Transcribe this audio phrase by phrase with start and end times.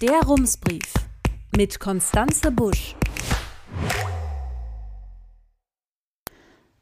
[0.00, 0.94] Der Rumsbrief
[1.54, 2.96] mit Konstanze Busch.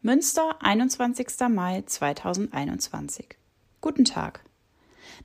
[0.03, 1.27] Münster, 21.
[1.51, 3.31] Mai 2021.
[3.81, 4.45] Guten Tag.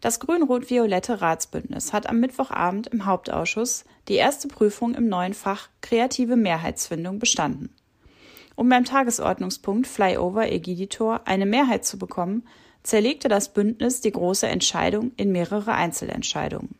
[0.02, 6.36] Das grün-rot-violette Ratsbündnis hat am Mittwochabend im Hauptausschuss die erste Prüfung im neuen Fach Kreative
[6.36, 7.76] Mehrheitsfindung bestanden.
[8.56, 12.48] Um beim Tagesordnungspunkt Flyover Egiditor eine Mehrheit zu bekommen,
[12.82, 16.74] zerlegte das Bündnis die große Entscheidung in mehrere Einzelentscheidungen.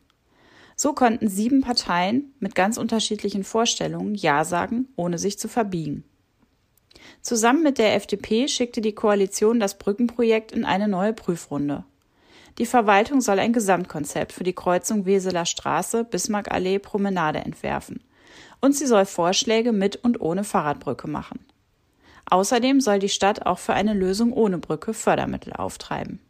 [0.76, 6.04] So konnten sieben Parteien mit ganz unterschiedlichen Vorstellungen Ja sagen, ohne sich zu verbiegen.
[7.22, 11.84] Zusammen mit der FDP schickte die Koalition das Brückenprojekt in eine neue Prüfrunde.
[12.58, 18.02] Die Verwaltung soll ein Gesamtkonzept für die Kreuzung Weseler Straße, Bismarckallee, Promenade entwerfen.
[18.60, 21.40] Und sie soll Vorschläge mit und ohne Fahrradbrücke machen.
[22.30, 26.20] Außerdem soll die Stadt auch für eine Lösung ohne Brücke Fördermittel auftreiben.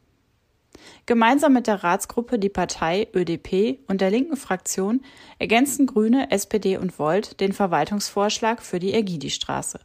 [1.06, 5.02] Gemeinsam mit der Ratsgruppe die Partei ÖDP und der linken Fraktion
[5.38, 9.80] ergänzen Grüne, SPD und Volt den Verwaltungsvorschlag für die Ergidi-Straße.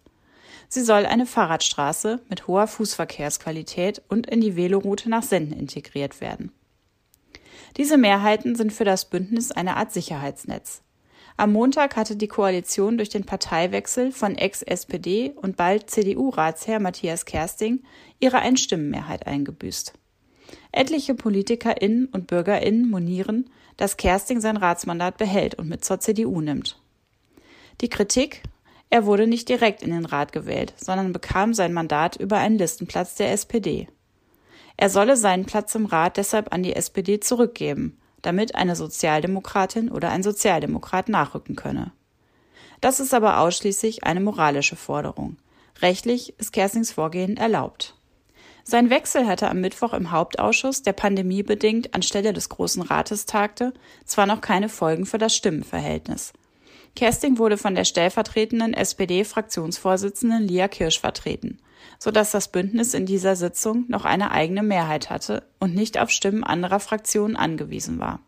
[0.67, 6.51] Sie soll eine Fahrradstraße mit hoher Fußverkehrsqualität und in die Veloroute nach Senden integriert werden.
[7.77, 10.83] Diese Mehrheiten sind für das Bündnis eine Art Sicherheitsnetz.
[11.37, 17.83] Am Montag hatte die Koalition durch den Parteiwechsel von Ex-SPD und bald CDU-Ratsherr Matthias Kersting
[18.19, 19.93] ihre Einstimmenmehrheit eingebüßt.
[20.71, 26.79] Etliche PolitikerInnen und BürgerInnen monieren, dass Kersting sein Ratsmandat behält und mit zur CDU nimmt.
[27.81, 28.43] Die Kritik,
[28.89, 33.15] er wurde nicht direkt in den Rat gewählt, sondern bekam sein Mandat über einen Listenplatz
[33.15, 33.87] der SPD.
[34.77, 40.09] Er solle seinen Platz im Rat deshalb an die SPD zurückgeben, damit eine Sozialdemokratin oder
[40.09, 41.91] ein Sozialdemokrat nachrücken könne.
[42.81, 45.37] Das ist aber ausschließlich eine moralische Forderung.
[45.81, 47.95] Rechtlich ist Kerstings Vorgehen erlaubt.
[48.69, 53.73] Sein Wechsel hatte am Mittwoch im Hauptausschuss, der pandemiebedingt anstelle des Großen Rates tagte,
[54.05, 56.33] zwar noch keine Folgen für das Stimmenverhältnis.
[56.95, 61.59] Kersting wurde von der stellvertretenden SPD-Fraktionsvorsitzenden Lia Kirsch vertreten
[61.97, 66.43] sodass das Bündnis in dieser Sitzung noch eine eigene Mehrheit hatte und nicht auf Stimmen
[66.43, 68.19] anderer Fraktionen angewiesen war.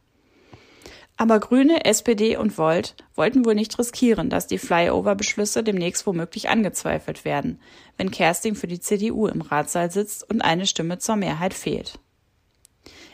[1.21, 7.25] Aber Grüne, SPD und Volt wollten wohl nicht riskieren, dass die Flyover-Beschlüsse demnächst womöglich angezweifelt
[7.25, 7.59] werden,
[7.95, 11.99] wenn Kersting für die CDU im Ratssaal sitzt und eine Stimme zur Mehrheit fehlt.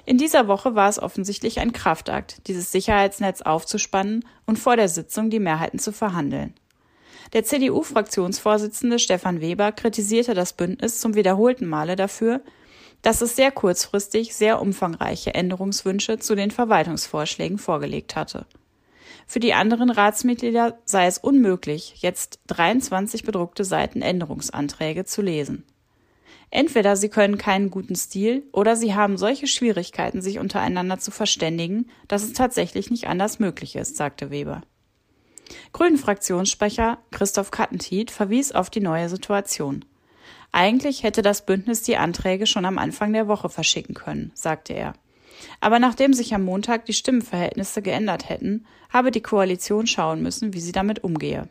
[0.06, 5.30] In dieser Woche war es offensichtlich ein Kraftakt, dieses Sicherheitsnetz aufzuspannen und vor der Sitzung
[5.30, 6.54] die Mehrheiten zu verhandeln.
[7.34, 12.40] Der CDU-Fraktionsvorsitzende Stefan Weber kritisierte das Bündnis zum wiederholten Male dafür,
[13.02, 18.46] dass es sehr kurzfristig sehr umfangreiche Änderungswünsche zu den Verwaltungsvorschlägen vorgelegt hatte.
[19.26, 25.66] Für die anderen Ratsmitglieder sei es unmöglich, jetzt 23 bedruckte Seiten Änderungsanträge zu lesen.
[26.50, 31.90] Entweder sie können keinen guten Stil oder sie haben solche Schwierigkeiten, sich untereinander zu verständigen,
[32.08, 34.62] dass es tatsächlich nicht anders möglich ist, sagte Weber.
[35.74, 39.84] Grünen-Fraktionssprecher Christoph Kattentiet verwies auf die neue Situation.
[40.52, 44.94] Eigentlich hätte das Bündnis die Anträge schon am Anfang der Woche verschicken können, sagte er.
[45.62, 50.60] Aber nachdem sich am Montag die Stimmenverhältnisse geändert hätten, habe die Koalition schauen müssen, wie
[50.60, 51.50] sie damit umgehe.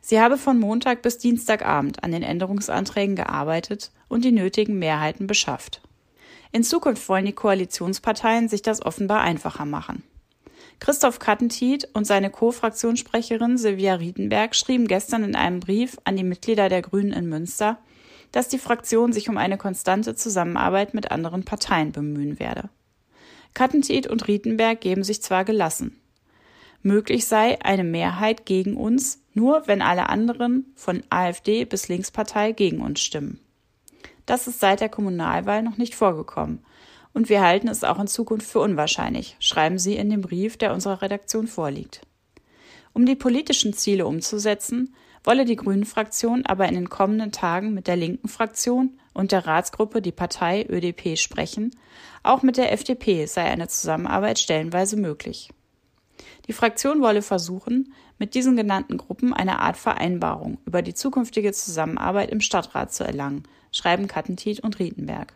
[0.00, 5.82] Sie habe von Montag bis Dienstagabend an den Änderungsanträgen gearbeitet und die nötigen Mehrheiten beschafft.
[6.52, 10.04] In Zukunft wollen die Koalitionsparteien sich das offenbar einfacher machen.
[10.78, 16.68] Christoph Kattentiet und seine Co-Fraktionssprecherin Silvia Riedenberg schrieben gestern in einem Brief an die Mitglieder
[16.68, 17.78] der Grünen in Münster,
[18.36, 22.68] dass die Fraktion sich um eine konstante Zusammenarbeit mit anderen Parteien bemühen werde.
[23.54, 25.98] Kattentiet und Riedenberg geben sich zwar gelassen.
[26.82, 32.82] Möglich sei eine Mehrheit gegen uns, nur wenn alle anderen von AfD bis Linkspartei gegen
[32.82, 33.40] uns stimmen.
[34.26, 36.62] Das ist seit der Kommunalwahl noch nicht vorgekommen
[37.14, 40.74] und wir halten es auch in Zukunft für unwahrscheinlich, schreiben Sie in dem Brief, der
[40.74, 42.02] unserer Redaktion vorliegt.
[42.92, 44.94] Um die politischen Ziele umzusetzen,
[45.26, 50.00] wolle die Grünen-Fraktion aber in den kommenden Tagen mit der linken Fraktion und der Ratsgruppe
[50.00, 51.72] die Partei ÖDP sprechen,
[52.22, 55.50] auch mit der FDP sei eine Zusammenarbeit stellenweise möglich.
[56.46, 62.30] Die Fraktion wolle versuchen, mit diesen genannten Gruppen eine Art Vereinbarung über die zukünftige Zusammenarbeit
[62.30, 65.34] im Stadtrat zu erlangen, schreiben Kattentiet und Rietenberg.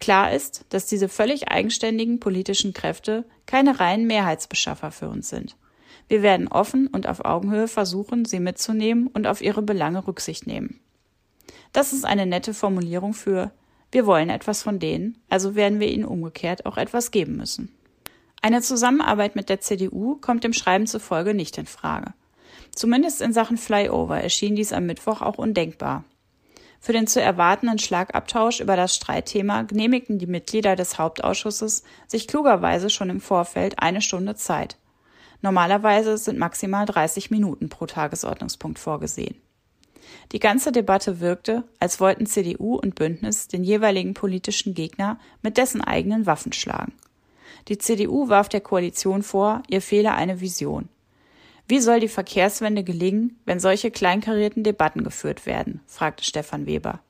[0.00, 5.56] Klar ist, dass diese völlig eigenständigen politischen Kräfte keine reinen Mehrheitsbeschaffer für uns sind.
[6.12, 10.78] Wir werden offen und auf Augenhöhe versuchen, sie mitzunehmen und auf ihre Belange Rücksicht nehmen.
[11.72, 13.50] Das ist eine nette Formulierung für
[13.90, 17.74] wir wollen etwas von denen, also werden wir ihnen umgekehrt auch etwas geben müssen.
[18.42, 22.12] Eine Zusammenarbeit mit der CDU kommt dem Schreiben zufolge nicht in Frage.
[22.74, 26.04] Zumindest in Sachen Flyover erschien dies am Mittwoch auch undenkbar.
[26.78, 32.90] Für den zu erwartenden Schlagabtausch über das Streitthema genehmigten die Mitglieder des Hauptausschusses sich klugerweise
[32.90, 34.76] schon im Vorfeld eine Stunde Zeit.
[35.42, 39.36] Normalerweise sind maximal 30 Minuten pro Tagesordnungspunkt vorgesehen.
[40.30, 45.80] Die ganze Debatte wirkte, als wollten CDU und Bündnis den jeweiligen politischen Gegner mit dessen
[45.80, 46.92] eigenen Waffen schlagen.
[47.68, 50.88] Die CDU warf der Koalition vor, ihr fehle eine Vision.
[51.68, 55.80] Wie soll die Verkehrswende gelingen, wenn solche kleinkarierten Debatten geführt werden?
[55.86, 57.00] fragte Stefan Weber.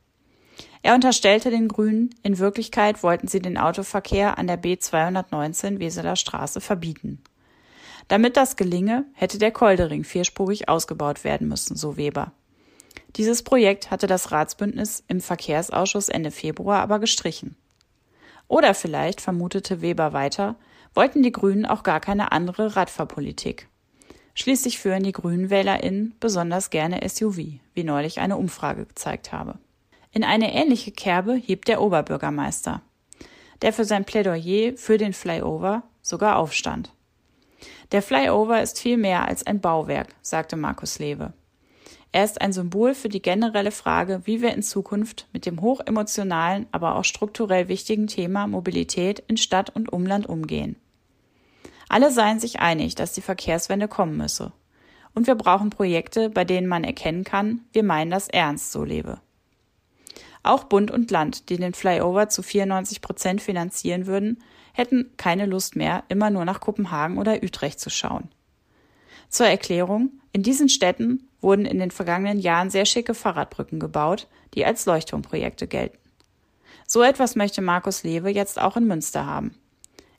[0.82, 6.16] Er unterstellte den Grünen, in Wirklichkeit wollten sie den Autoverkehr an der B 219 Weseler
[6.16, 7.22] Straße verbieten.
[8.08, 12.32] Damit das gelinge, hätte der Koldering vierspurig ausgebaut werden müssen, so Weber.
[13.16, 17.56] Dieses Projekt hatte das Ratsbündnis im Verkehrsausschuss Ende Februar aber gestrichen.
[18.48, 20.56] Oder vielleicht, vermutete Weber weiter,
[20.94, 23.68] wollten die Grünen auch gar keine andere Radfahrpolitik.
[24.34, 27.38] Schließlich führen die Grünen WählerInnen besonders gerne SUV,
[27.74, 29.58] wie neulich eine Umfrage gezeigt habe.
[30.10, 32.82] In eine ähnliche Kerbe hieb der Oberbürgermeister,
[33.62, 36.92] der für sein Plädoyer für den Flyover sogar aufstand.
[37.92, 41.32] Der Flyover ist viel mehr als ein Bauwerk, sagte Markus Lewe.
[42.14, 46.66] Er ist ein Symbol für die generelle Frage, wie wir in Zukunft mit dem hochemotionalen,
[46.70, 50.76] aber auch strukturell wichtigen Thema Mobilität in Stadt und Umland umgehen.
[51.88, 54.52] Alle seien sich einig, dass die Verkehrswende kommen müsse.
[55.14, 59.20] Und wir brauchen Projekte, bei denen man erkennen kann, wir meinen das ernst, so lebe.
[60.42, 64.42] Auch Bund und Land, die den Flyover zu 94 Prozent finanzieren würden,
[64.72, 68.28] hätten keine Lust mehr, immer nur nach Kopenhagen oder Utrecht zu schauen.
[69.28, 74.64] Zur Erklärung, in diesen Städten wurden in den vergangenen Jahren sehr schicke Fahrradbrücken gebaut, die
[74.64, 75.98] als Leuchtturmprojekte gelten.
[76.86, 79.54] So etwas möchte Markus Lewe jetzt auch in Münster haben.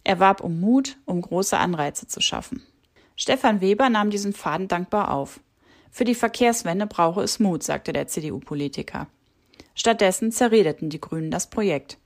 [0.04, 2.64] Er warb um Mut, um große Anreize zu schaffen.
[3.16, 5.40] Stefan Weber nahm diesen Faden dankbar auf.
[5.92, 9.08] Für die Verkehrswende brauche es Mut, sagte der CDU-Politiker.
[9.76, 11.98] Stattdessen zerredeten die Grünen das Projekt.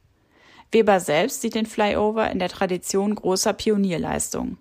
[0.71, 4.57] Weber selbst sieht den Flyover in der Tradition großer Pionierleistungen.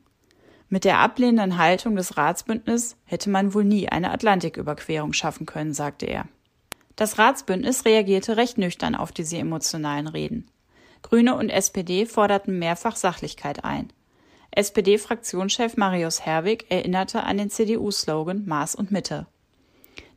[0.69, 6.07] Mit der ablehnenden Haltung des Ratsbündnis hätte man wohl nie eine Atlantiküberquerung schaffen können, sagte
[6.07, 6.27] er.
[6.97, 10.51] Das Ratsbündnis reagierte recht nüchtern auf diese emotionalen Reden.
[11.03, 13.93] Grüne und SPD forderten mehrfach Sachlichkeit ein.
[14.51, 19.27] SPD-Fraktionschef Marius Herwig erinnerte an den CDU-Slogan Maß und Mitte.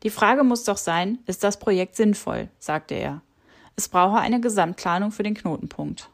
[0.02, 3.20] Die Frage muss doch sein, ist das Projekt sinnvoll, sagte er.
[3.76, 6.10] Es brauche eine Gesamtplanung für den Knotenpunkt.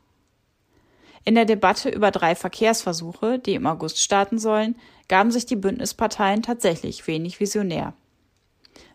[1.25, 4.77] In der Debatte über drei Verkehrsversuche, die im August starten sollen,
[5.09, 7.94] gaben sich die Bündnisparteien tatsächlich wenig visionär.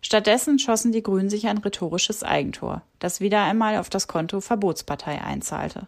[0.02, 5.22] Stattdessen schossen die Grünen sich ein rhetorisches Eigentor, das wieder einmal auf das Konto Verbotspartei
[5.22, 5.88] einzahlte.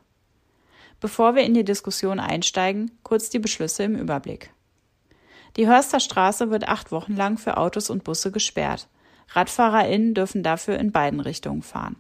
[1.00, 4.52] Bevor wir in die Diskussion einsteigen, kurz die Beschlüsse im Überblick.
[5.58, 8.88] Die Hörster Straße wird acht Wochen lang für Autos und Busse gesperrt.
[9.30, 11.96] RadfahrerInnen dürfen dafür in beiden Richtungen fahren.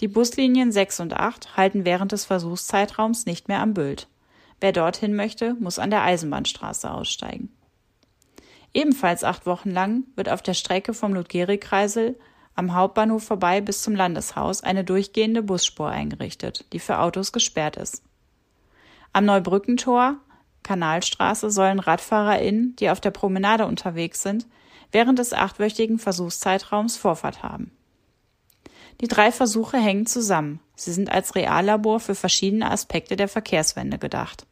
[0.00, 4.08] Die Buslinien 6 und 8 halten während des Versuchszeitraums nicht mehr am Bült.
[4.60, 7.52] Wer dorthin möchte, muss an der Eisenbahnstraße aussteigen.
[8.74, 12.16] Ebenfalls acht Wochen lang wird auf der Strecke vom Ludgeri-Kreisel
[12.54, 18.02] am Hauptbahnhof vorbei bis zum Landeshaus eine durchgehende Busspur eingerichtet, die für Autos gesperrt ist.
[19.12, 20.16] Am Neubrückentor,
[20.64, 24.46] Kanalstraße, sollen RadfahrerInnen, die auf der Promenade unterwegs sind,
[24.92, 27.72] während des achtwöchigen Versuchszeitraums Vorfahrt haben.
[29.00, 30.60] Die drei Versuche hängen zusammen.
[30.74, 34.46] Sie sind als Reallabor für verschiedene Aspekte der Verkehrswende gedacht.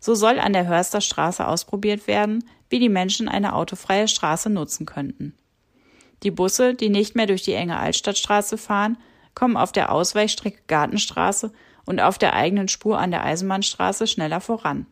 [0.00, 4.86] So soll an der Hörster Straße ausprobiert werden, wie die Menschen eine autofreie Straße nutzen
[4.86, 5.34] könnten.
[6.22, 8.98] Die Busse, die nicht mehr durch die enge Altstadtstraße fahren,
[9.34, 11.52] kommen auf der Ausweichstrecke Gartenstraße
[11.86, 14.86] und auf der eigenen Spur an der Eisenbahnstraße schneller voran.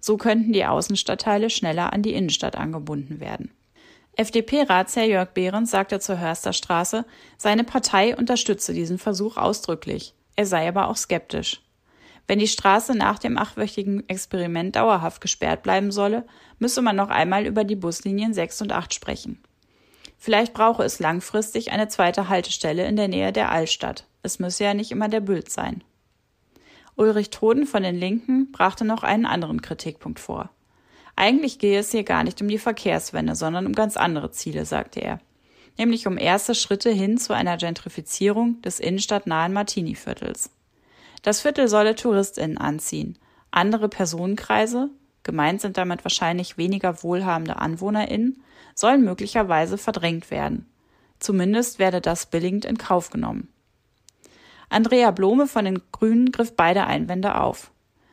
[0.00, 3.50] So könnten die Außenstadtteile schneller an die Innenstadt angebunden werden.
[4.20, 7.06] FDP-Ratsherr Jörg Behrens sagte zur Hörsterstraße,
[7.38, 10.12] seine Partei unterstütze diesen Versuch ausdrücklich.
[10.36, 11.62] Er sei aber auch skeptisch.
[12.26, 16.26] Wenn die Straße nach dem achtwöchigen Experiment dauerhaft gesperrt bleiben solle,
[16.58, 19.42] müsse man noch einmal über die Buslinien 6 und 8 sprechen.
[20.18, 24.04] Vielleicht brauche es langfristig eine zweite Haltestelle in der Nähe der Altstadt.
[24.22, 25.82] Es müsse ja nicht immer der Bild sein.
[26.94, 30.50] Ulrich Toden von den Linken brachte noch einen anderen Kritikpunkt vor.
[31.20, 35.00] Eigentlich gehe es hier gar nicht um die Verkehrswende, sondern um ganz andere Ziele, sagte
[35.00, 35.20] er.
[35.76, 40.48] Nämlich um erste Schritte hin zu einer Gentrifizierung des innenstadtnahen Martini-Viertels.
[41.20, 43.18] Das Viertel solle TouristInnen anziehen.
[43.50, 44.88] Andere Personenkreise,
[45.22, 48.42] gemeint sind damit wahrscheinlich weniger wohlhabende AnwohnerInnen,
[48.74, 50.70] sollen möglicherweise verdrängt werden.
[51.18, 53.48] Zumindest werde das billigend in Kauf genommen.
[54.70, 57.72] Andrea Blome von den Grünen griff beide Einwände auf.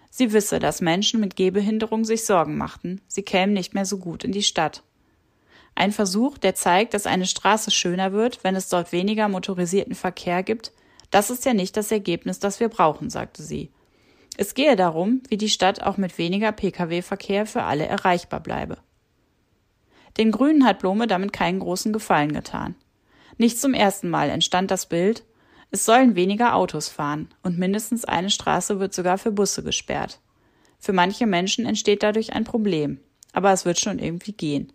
[0.10, 4.24] Sie wisse, dass Menschen mit Gehbehinderung sich Sorgen machten, sie kämen nicht mehr so gut
[4.24, 4.84] in die Stadt.
[5.76, 10.42] Ein Versuch, der zeigt, dass eine Straße schöner wird, wenn es dort weniger motorisierten Verkehr
[10.42, 10.72] gibt,
[11.12, 13.72] das ist ja nicht das Ergebnis, das wir brauchen, sagte sie.
[14.38, 18.78] Es gehe darum, wie die Stadt auch mit weniger Pkw-Verkehr für alle erreichbar bleibe.
[20.18, 22.76] Den Grünen hat Blome damit keinen großen Gefallen getan.
[23.38, 25.24] Nicht zum ersten Mal entstand das Bild,
[25.70, 30.20] es sollen weniger Autos fahren und mindestens eine Straße wird sogar für Busse gesperrt.
[30.80, 33.00] Für manche Menschen entsteht dadurch ein Problem,
[33.34, 34.72] aber es wird schon irgendwie gehen.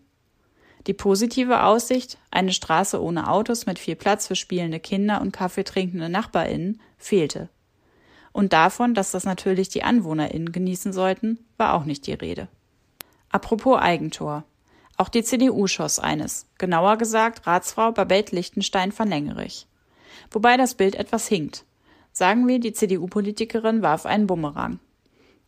[0.87, 6.09] Die positive Aussicht, eine Straße ohne Autos mit viel Platz für spielende Kinder und kaffeetrinkende
[6.09, 7.49] NachbarInnen, fehlte.
[8.33, 12.49] Und davon, dass das natürlich die AnwohnerInnen genießen sollten, war auch nicht die Rede.
[13.31, 14.45] Apropos Eigentor.
[14.97, 19.67] Auch die CDU schoss eines, genauer gesagt Ratsfrau Babette Lichtenstein von Längerich.
[20.31, 21.65] Wobei das Bild etwas hinkt.
[22.13, 24.79] Sagen wir, die CDU-Politikerin warf einen Bumerang.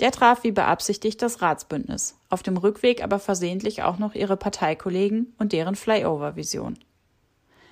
[0.01, 5.35] Der traf wie beabsichtigt das Ratsbündnis, auf dem Rückweg aber versehentlich auch noch ihre Parteikollegen
[5.39, 6.79] und deren Flyover-Vision.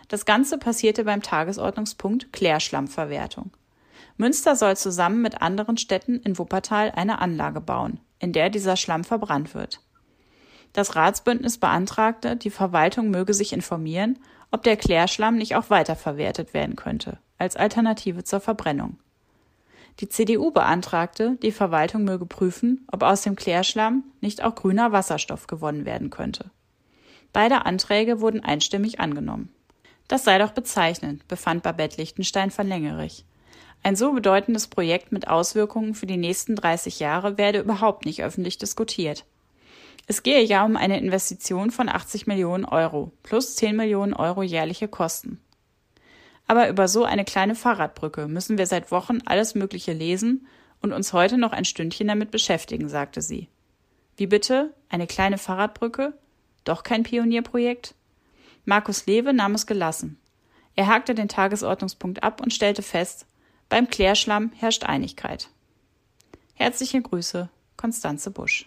[0.08, 3.50] Das Ganze passierte beim Tagesordnungspunkt Klärschlammverwertung.
[4.18, 9.04] Münster soll zusammen mit anderen Städten in Wuppertal eine Anlage bauen, in der dieser Schlamm
[9.04, 9.80] verbrannt wird.
[10.72, 14.18] Das Ratsbündnis beantragte, die Verwaltung möge sich informieren,
[14.52, 18.98] ob der Klärschlamm nicht auch weiterverwertet werden könnte, als Alternative zur Verbrennung.
[20.00, 25.46] Die CDU beantragte, die Verwaltung möge prüfen, ob aus dem Klärschlamm nicht auch grüner Wasserstoff
[25.46, 26.50] gewonnen werden könnte.
[27.32, 29.50] Beide Anträge wurden einstimmig angenommen.
[30.08, 33.24] Das sei doch bezeichnend, befand Babette Lichtenstein von Längerich.
[33.82, 38.58] Ein so bedeutendes Projekt mit Auswirkungen für die nächsten 30 Jahre werde überhaupt nicht öffentlich
[38.58, 39.24] diskutiert.
[40.12, 44.86] Es gehe ja um eine Investition von 80 Millionen Euro plus 10 Millionen Euro jährliche
[44.86, 45.40] Kosten.
[46.46, 50.46] Aber über so eine kleine Fahrradbrücke müssen wir seit Wochen alles Mögliche lesen
[50.82, 53.48] und uns heute noch ein Stündchen damit beschäftigen, sagte sie.
[54.18, 54.74] Wie bitte?
[54.90, 56.12] Eine kleine Fahrradbrücke?
[56.64, 57.94] Doch kein Pionierprojekt?
[58.66, 60.20] Markus Lewe nahm es gelassen.
[60.76, 63.24] Er hakte den Tagesordnungspunkt ab und stellte fest,
[63.70, 65.48] beim Klärschlamm herrscht Einigkeit.
[66.52, 68.66] Herzliche Grüße, Konstanze Busch.